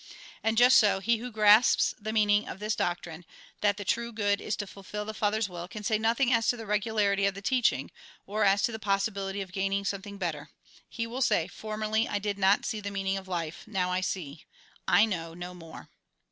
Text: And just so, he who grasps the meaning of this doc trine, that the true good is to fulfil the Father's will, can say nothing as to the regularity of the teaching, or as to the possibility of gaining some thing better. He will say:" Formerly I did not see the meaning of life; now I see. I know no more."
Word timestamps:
And 0.43 0.57
just 0.57 0.77
so, 0.77 0.99
he 0.99 1.17
who 1.17 1.29
grasps 1.29 1.93
the 1.99 2.11
meaning 2.11 2.47
of 2.47 2.57
this 2.57 2.75
doc 2.75 3.01
trine, 3.01 3.23
that 3.61 3.77
the 3.77 3.85
true 3.85 4.11
good 4.11 4.41
is 4.41 4.55
to 4.55 4.65
fulfil 4.65 5.05
the 5.05 5.13
Father's 5.13 5.47
will, 5.47 5.67
can 5.67 5.83
say 5.83 5.99
nothing 5.99 6.33
as 6.33 6.47
to 6.47 6.57
the 6.57 6.65
regularity 6.65 7.27
of 7.27 7.35
the 7.35 7.41
teaching, 7.43 7.91
or 8.25 8.43
as 8.43 8.63
to 8.63 8.71
the 8.71 8.79
possibility 8.79 9.41
of 9.41 9.51
gaining 9.51 9.85
some 9.85 10.01
thing 10.01 10.17
better. 10.17 10.49
He 10.89 11.05
will 11.05 11.21
say:" 11.21 11.45
Formerly 11.47 12.07
I 12.09 12.17
did 12.17 12.39
not 12.39 12.65
see 12.65 12.79
the 12.79 12.89
meaning 12.89 13.15
of 13.17 13.27
life; 13.27 13.63
now 13.67 13.91
I 13.91 14.01
see. 14.01 14.45
I 14.87 15.05
know 15.05 15.35
no 15.35 15.53
more." 15.53 15.91